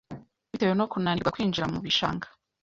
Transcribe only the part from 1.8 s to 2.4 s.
bishanga